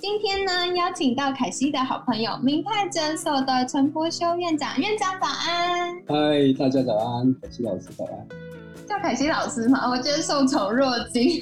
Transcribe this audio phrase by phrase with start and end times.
[0.00, 4.80] 今天呢，邀请到凯西的好朋友明泰诊所的陈柏修院长。
[4.80, 5.94] 院长早安！
[6.08, 8.26] 嗨，大家早安，凯西老师早安。
[8.88, 9.90] 叫凯西老师吗？
[9.90, 11.38] 我觉得受宠若惊。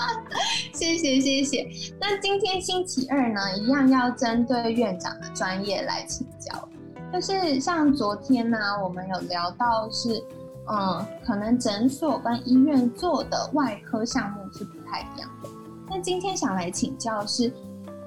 [0.72, 1.68] 谢谢谢谢。
[2.00, 6.66] 那今天星期二呢，一样要针对院长的专业来请教。
[7.12, 10.24] 就是像昨天呢，我们有聊到是，
[10.72, 15.50] 嗯，可能诊所跟医院做的外科项目是不太一样的。
[15.90, 17.52] 那今天想来请教是。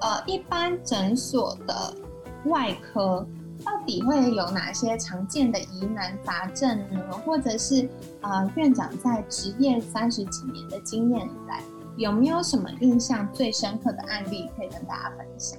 [0.00, 1.94] 呃，一般诊所的
[2.46, 3.26] 外科
[3.64, 7.00] 到底会有哪些常见的疑难杂症呢？
[7.24, 7.88] 或者是
[8.20, 11.62] 呃，院长在职业三十几年的经验以来，
[11.96, 15.58] 有没有什么印象最深刻的案例可以跟大家分享？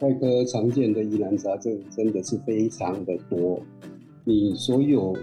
[0.00, 3.60] 外科常见的疑难杂症真的是非常的多，
[4.24, 5.16] 你所有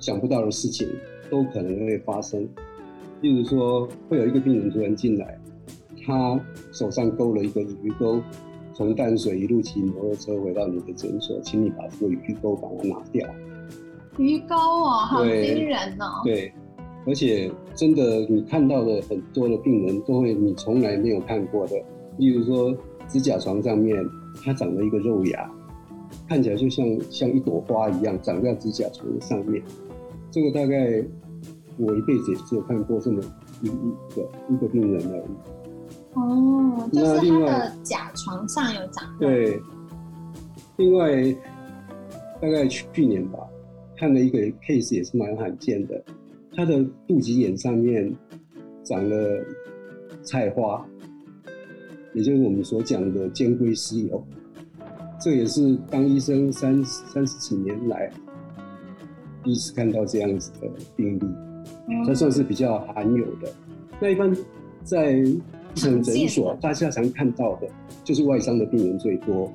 [0.00, 0.88] 想不到的事情
[1.30, 2.48] 都可能会发生。
[3.20, 5.36] 例如说，会有一个病人突然进来，
[6.06, 8.20] 他手上勾了一个鱼钩，
[8.72, 13.28] 从淡水一路骑摩托车回到你的诊所，请你把这个鱼钩把它拿掉。
[14.18, 16.22] 鱼钩哦，好惊人哦。
[16.22, 16.52] 对，
[17.06, 21.76] 而且真的，你看到的很多的病人都会你从来没有看过的。
[22.18, 22.72] 例如说，
[23.08, 24.00] 指甲床上面
[24.44, 25.50] 它长了一个肉芽，
[26.28, 29.60] 看起来就像像一朵花一样长在指甲床上面。
[30.30, 31.04] 这个大概。
[31.78, 33.22] 我一辈子也只有看过这么
[33.62, 35.28] 一一个一个病人而已。
[36.14, 39.08] 哦，就是他的甲床上有长。
[39.18, 39.60] 对。
[40.76, 41.32] 另外，
[42.40, 43.38] 大概去年吧，
[43.96, 46.00] 看了一个 case 也是蛮罕见的，
[46.54, 48.14] 他的肚脐眼上面
[48.84, 49.44] 长了
[50.22, 50.86] 菜花，
[52.14, 54.22] 也就是我们所讲的尖龟丝疣。
[55.20, 58.08] 这也是当医生三三十几年来
[59.42, 61.26] 第一次看到这样子的病例。
[62.06, 63.52] 这算是比较罕有的。
[64.00, 64.30] 那一般
[64.84, 65.40] 在医
[65.74, 67.68] 生诊所，大家常看到的，
[68.04, 69.50] 就是外伤的病人最多，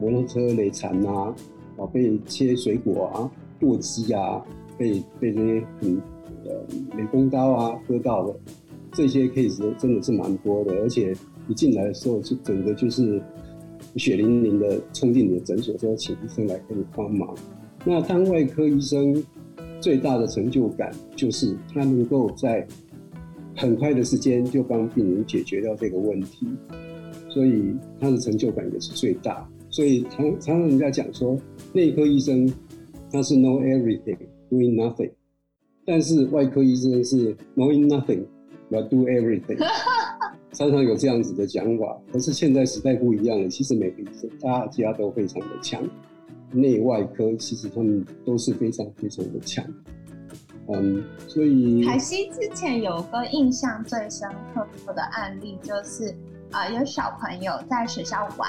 [0.00, 1.34] 摩托车累残啊，
[1.76, 4.42] 啊被切水果啊、剁鸡啊，
[4.78, 5.96] 被被这些很
[6.44, 6.52] 呃
[6.96, 8.34] 美工刀啊割到的，
[8.92, 10.74] 这些 case 真的是蛮多的。
[10.82, 11.14] 而且
[11.48, 13.22] 一进来的时候，就整个就是
[13.96, 17.34] 血淋淋的冲进你的诊所，说请医生来给你帮忙。
[17.84, 19.22] 那当外科医生。
[19.80, 22.66] 最大的成就感就是他能够在
[23.56, 26.46] 很快的时间就帮病人解决掉这个问题，
[27.28, 29.48] 所以他的成就感也是最大。
[29.68, 31.36] 所以常常常人家讲说，
[31.72, 32.52] 内科医生
[33.10, 34.16] 他是 know everything
[34.50, 35.10] doing nothing，
[35.84, 38.24] 但是外科医生是 knowing nothing
[38.70, 39.58] but do everything。
[40.52, 41.96] 常常有这样子的讲法。
[42.12, 45.82] 可是现在时代不一样了，其实每个医生大家都非常的强。
[46.52, 49.64] 内外科其实他们都是非常非常的强，
[50.68, 56.14] 嗯，所以凯西之前有个印象最深刻的案例，就是
[56.50, 58.48] 啊，有小朋友在学校玩，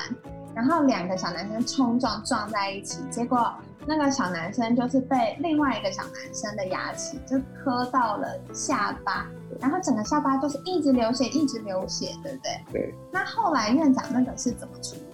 [0.55, 3.53] 然后两个小男生冲撞撞在一起，结果
[3.85, 9.27] 那个小男生就是被另外一个小男生的牙齿就磕到了下巴，
[9.59, 12.51] 然后整个下巴都是一直流血，一直流血，对不对？
[12.71, 12.93] 对。
[13.11, 15.10] 那后来院长那个是怎么处理？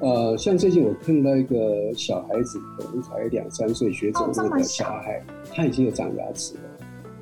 [0.00, 5.22] 呃，像最近我碰到一个小孩子，可能才两三岁学走路的小孩，
[5.52, 6.60] 他已经有长牙齿了。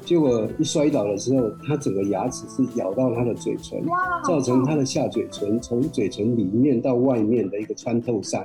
[0.01, 3.81] 结果一摔倒的时候，他整个牙齿是咬到他的嘴唇，
[4.25, 8.45] 造成他的下嘴唇从嘴唇里面到外面的一个穿透伤。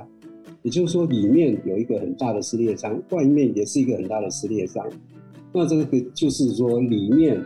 [0.62, 4.84] 也就是说，里面有一个很大的撕裂伤，外面也是一个很大的撕裂伤。
[5.52, 7.42] 那这个就是说，里面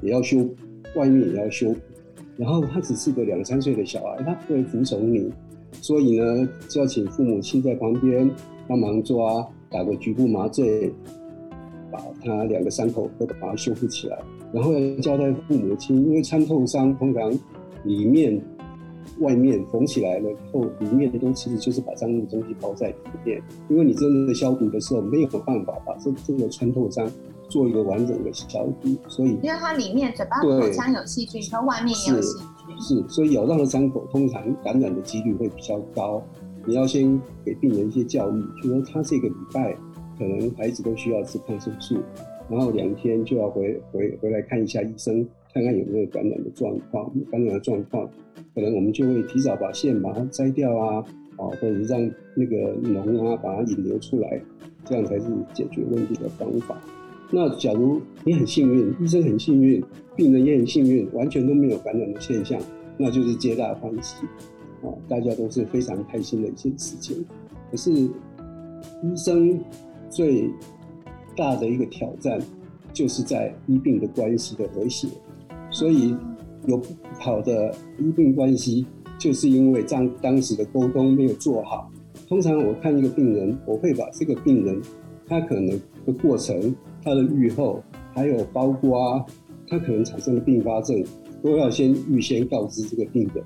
[0.00, 0.48] 也要修，
[0.94, 1.74] 外面也要修。
[2.36, 5.32] 然后他只是个两三岁的小孩，他不会服从你。
[5.80, 8.30] 所以呢，就要请父母亲在旁边
[8.68, 10.92] 帮忙抓，打个局部麻醉，
[11.90, 14.18] 把他两个伤口都把它修复起来。
[14.52, 17.30] 然后要交代父母亲，因为穿透伤通常
[17.84, 18.40] 里面、
[19.20, 22.94] 外面缝起来了后，里面的东西其实就是把脏的东西包在里
[23.24, 23.40] 面。
[23.68, 27.08] 因为你真的消毒的时候，没有办法把这这个穿透伤
[27.48, 32.59] 做一个完整的消毒，所以因为它里面嘴巴口腔有细菌，它外面也有细菌。
[32.78, 36.22] 是，所以咬到的伤口通常感染的几率会比较高。
[36.66, 39.74] 你要先给病人一些教育，就说他这个礼拜
[40.18, 41.96] 可能孩子都需要吃抗生素，
[42.50, 48.06] 然后两天就要回回回来看一下医生，看看有没有感染的状况，感染的状况，
[48.54, 50.96] 可能我们就会提早把线把它摘掉啊，
[51.36, 51.98] 啊，或者是让
[52.36, 54.40] 那个脓啊把它引流出来，
[54.84, 55.24] 这样才是
[55.54, 56.78] 解决问题的方法。
[57.32, 59.80] 那假如你很幸运，医生很幸运，
[60.16, 62.60] 病人也很幸运，完全都没有感染的现象，
[62.98, 64.16] 那就是皆大欢喜，
[64.82, 67.24] 啊，大家都是非常开心的一件事情。
[67.70, 69.60] 可是医生
[70.08, 70.50] 最
[71.36, 72.40] 大的一个挑战，
[72.92, 75.06] 就是在医病的关系的和谐。
[75.70, 76.16] 所以
[76.66, 76.88] 有不
[77.20, 78.84] 好的医病关系，
[79.20, 81.88] 就是因为当当时的沟通没有做好。
[82.28, 84.82] 通常我看一个病人，我会把这个病人
[85.28, 86.74] 他可能的过程。
[87.02, 87.82] 他的愈后，
[88.12, 89.24] 还有包括
[89.66, 91.02] 他可能产生的并发症，
[91.42, 93.44] 都要先预先告知这个病人，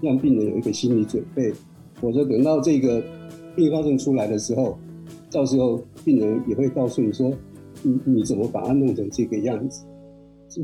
[0.00, 1.52] 让病人有一个心理准备。
[2.00, 3.02] 否则等到这个
[3.56, 4.78] 并发症出来的时候，
[5.30, 7.32] 到时候病人也会告诉你说，
[7.82, 9.84] 你你怎么把它弄成这个样子？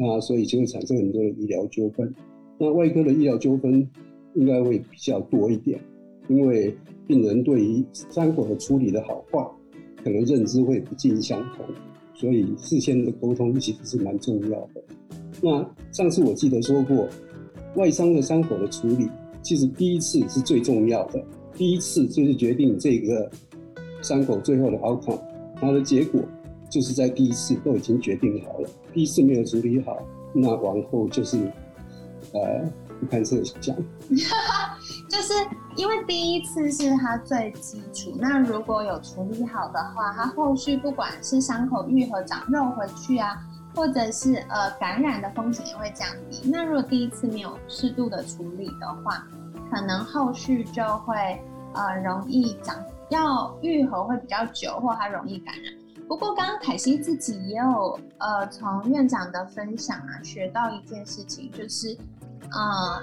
[0.00, 2.12] 啊，所以就会产生很多的医疗纠纷。
[2.58, 3.88] 那外科的医疗纠纷
[4.34, 5.80] 应该会比较多一点，
[6.28, 6.76] 因为
[7.06, 9.44] 病人对于伤口的处理的好坏，
[10.04, 11.64] 可能认知会不尽相同。
[12.20, 14.84] 所以事先的沟通其实是蛮重要的。
[15.40, 17.08] 那上次我记得说过，
[17.76, 19.08] 外伤的伤口的处理，
[19.40, 21.24] 其实第一次是最重要的。
[21.54, 23.30] 第一次就是决定这个
[24.02, 25.18] 伤口最后的 outcome，
[25.56, 26.20] 它的结果
[26.68, 28.68] 就是在第一次都已经决定好了。
[28.92, 29.96] 第一次没有处理好，
[30.34, 31.38] 那往后就是
[32.34, 32.70] 呃
[33.00, 33.74] 不堪设想。
[33.74, 34.36] 哈
[34.76, 34.78] 哈
[35.08, 35.32] 就是
[35.76, 43.40] 因为第一次是它最基础，那如果有处理好的话，它后续不管是伤口愈合、长肉回去啊，
[43.74, 46.50] 或者是呃感染的风险也会降低。
[46.50, 49.24] 那如果第一次没有适度的处理的话，
[49.70, 51.14] 可能后续就会
[51.72, 52.76] 呃容易长，
[53.08, 55.72] 要愈合会比较久，或它容易感染。
[56.08, 61.96] 不过刚刚凯西自己也有呃从院长的分享啊学到一件事情，就是
[62.50, 63.00] 呃。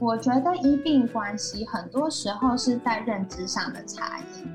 [0.00, 4.46] 我觉得医病关系很多时候是在认知上的差异。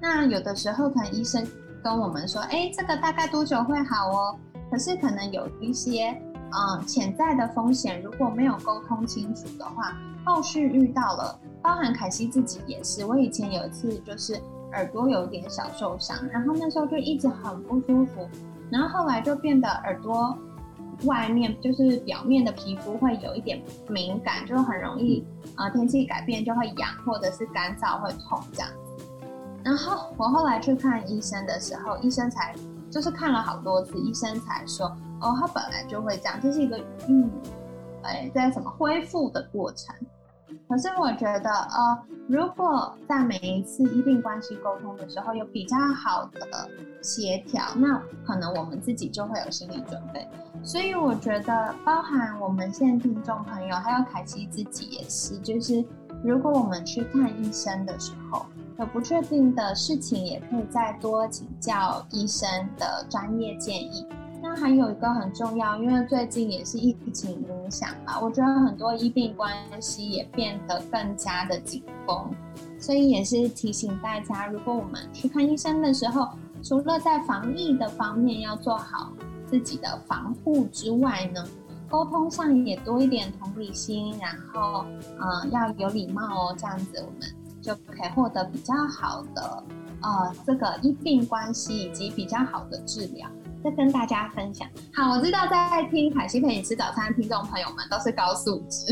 [0.00, 1.44] 那有的时候可能医生
[1.82, 4.38] 跟我们说，哎，这个大概多久会好哦？
[4.70, 6.10] 可是可能有一些
[6.52, 9.92] 嗯潜在的风险，如果没有沟通清楚的话，
[10.24, 13.04] 后续遇到了，包含凯西自己也是。
[13.04, 14.40] 我以前有一次就是
[14.72, 18.28] 耳朵有点小受伤，然后那时候就一直很不舒服，
[18.70, 20.36] 然后后来就变得耳朵。
[21.04, 25.24] 外面就是表面的皮肤会有一点敏感，就很容易
[25.56, 28.70] 呃天气改变就会痒，或者是干燥会痛这样。
[29.64, 32.54] 然后我后来去看医生的时候，医生才
[32.90, 34.86] 就是看了好多次，医生才说
[35.20, 36.78] 哦，他本来就会这样，这是一个
[37.08, 37.30] 嗯，
[38.02, 39.94] 哎，在什么恢复的过程。
[40.68, 46.68] 可是我觉得，呃，如果在每一次医病关系沟通的时候有比较好的
[47.02, 50.26] 协调，那可能我们自己就会有心理准备。
[50.64, 55.84] 所以我觉得，包含我们现在听众朋友，还有凯西自己也是，就是
[56.22, 58.46] 如果我们去看医生的时候，
[58.78, 62.48] 有不确定的事情，也可以再多请教医生
[62.78, 64.06] 的专业建议。
[64.40, 72.30] 那还有一个很重要，因为最近也是疫情影响嘛，我觉得很多医病关系也变得更加的紧绷，
[72.78, 76.28] 所以也是提醒大家，如果我们去看医生的时候，
[76.62, 79.12] 除了在防疫的方面要做好
[79.52, 81.46] 自己的防护之外呢，
[81.90, 84.86] 沟通上也多一点同理心，然后
[85.20, 89.62] 嗯要有礼貌哦，这样子我们就可以获得比较好的
[90.00, 93.28] 呃这个医病关系以及比较好的治疗。
[93.62, 94.66] 再跟大家分享。
[94.94, 98.86] 好，我知道在听凯西陪你吃早餐的听众朋友们都是高素质，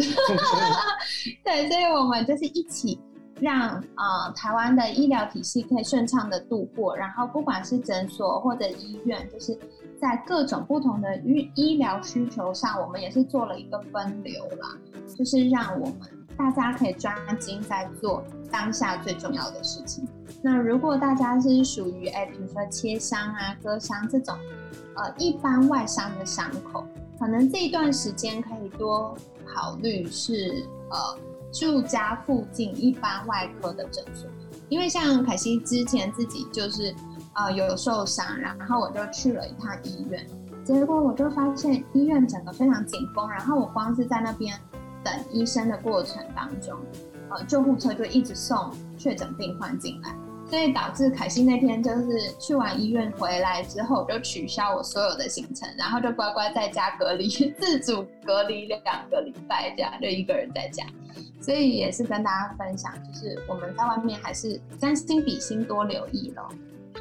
[1.42, 3.00] 对，所以我们就是一起
[3.40, 6.96] 让呃台湾的医疗体系可以顺畅的度过。
[6.96, 9.58] 然后不管是诊所或者医院，就是
[10.00, 14.76] 在各种不同的医医疗需求上，我们也是做了一个分流啦，
[15.16, 15.96] 就是让我们
[16.36, 20.08] 大家可以专精在做当下最重要的事情。
[20.42, 24.34] 那如果大家是属于哎，比如说切伤啊、割伤这种。
[24.96, 26.84] 呃，一般外伤的伤口，
[27.18, 29.16] 可能这一段时间可以多
[29.46, 31.16] 考虑是呃
[31.52, 34.28] 住家附近一般外科的诊所，
[34.68, 36.92] 因为像凯西之前自己就是
[37.34, 40.26] 呃有受伤，然后我就去了一趟医院，
[40.64, 44.54] 结果我就发现医院整个非常紧绷，然后我光是在那边
[45.02, 46.78] 等医生的过程当中，
[47.30, 50.14] 呃救护车就一直送确诊病患进来。
[50.48, 60.84] 所以导致凯西那天就是去完医院回来之后，就取消我所有的行程，然后就乖乖在家隔离， 自主隔离两个礼拜，这样就一个人在家。
[61.40, 66.48] 所以也是跟大家分享，就是我们在外面还是将心比心，多留意咯。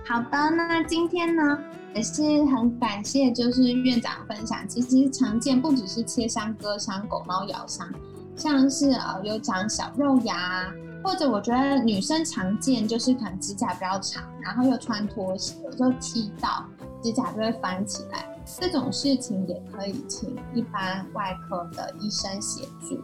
[0.08, 1.60] 好的，那今天呢
[1.94, 4.68] 也是很感谢，就是院长分享。
[4.68, 7.88] 其实常见不只是切伤、割伤、狗猫咬伤，
[8.36, 10.72] 像是呃有长小肉芽，
[11.04, 16.66] 或者我觉得女生常见就是可能指甲比较长，然后又穿拖鞋，有时候踢到
[17.04, 18.26] 指甲就会翻起来，
[18.60, 23.00] 这种事情也可以请一般外科的医生协助。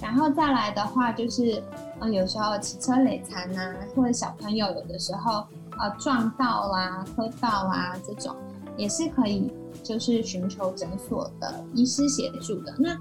[0.00, 1.62] 然后再来的话，就是
[2.00, 5.44] 嗯有时候骑车累残啊，或者小朋友有的时候。
[5.78, 8.34] 呃，撞到啦、磕到啊，这种
[8.78, 9.52] 也是可以，
[9.82, 12.74] 就是寻求诊所的医师协助的。
[12.78, 12.98] 那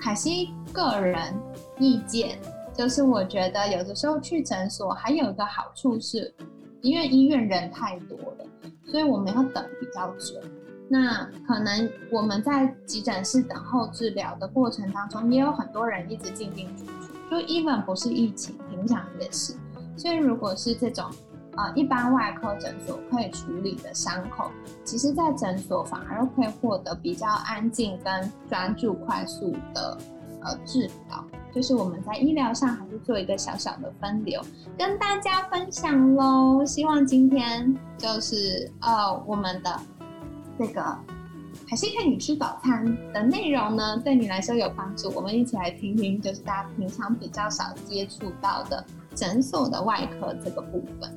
[0.00, 1.34] 凯西个人
[1.78, 2.38] 意见，
[2.72, 6.34] 就是我觉得有的时候去诊所还有一个好处是，
[6.80, 8.46] 因为医院人太多了，
[8.86, 10.40] 所以我们要等比较久。
[10.88, 19.54] 那可能我们在急诊室等候治疗的过程当中，也有很多人一直进进出出，就 even 不是疫情，平常也是。
[19.96, 21.10] 所以如果是这种。
[21.56, 24.50] 呃，一般外科诊所可以处理的伤口，
[24.84, 29.98] 其实，在诊所反而可以获得比较安静跟专注、快速的
[30.42, 31.24] 呃治疗。
[31.52, 34.40] 就是我们在医疗上还是做一个小小的分流，
[34.76, 36.64] 跟大家分享喽。
[36.64, 39.80] 希望今天就是呃我们的
[40.58, 40.82] 这个
[41.70, 45.12] 还是陪你吃早餐的内容呢，对你来说有帮助。
[45.14, 48.84] 我们一起来听听，就是大家平常比较少接触到的
[49.14, 51.16] 诊所的外科这个部分。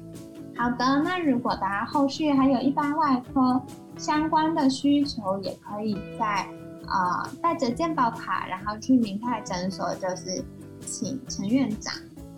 [0.57, 3.61] 好的，那如果大家后续还有一般外科
[3.97, 6.47] 相关的需求，也可以在
[6.87, 10.43] 呃带着健保卡，然后去明泰诊所，就是
[10.81, 11.93] 请陈院长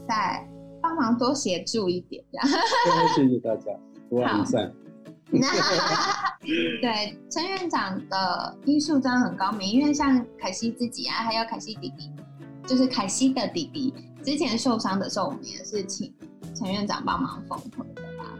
[0.07, 0.45] 再
[0.81, 2.47] 帮忙多协助一点，这样。
[3.15, 3.71] 谢谢大家，
[4.09, 4.71] 多安善。
[6.81, 12.11] 对，陈院长的医术真的很高明，因为像凯西自己啊，还有凯西弟弟，
[12.65, 16.11] 就是凯西的弟弟，之前受伤的时候，我们也是请
[16.55, 17.88] 陈院长帮忙缝合的。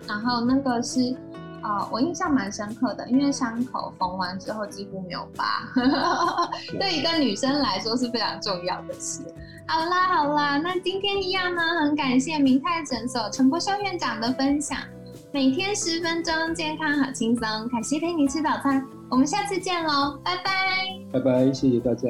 [0.10, 1.16] 然后那个是，
[1.62, 5.70] 呃，我印象蛮深刻的，因为伤口缝完之后几乎没有疤，
[6.80, 9.22] 对一个女生来说是非常重要的事。
[9.68, 14.80] 好啦好啦，那今天一样呢，很感谢明泰诊所陈柏修院长的分享。
[15.32, 20.52] 每天十分钟，健康好轻松，凯西陪你吃早餐，我们下次见喽，拜拜，
[21.14, 22.10] 拜拜，谢谢大家。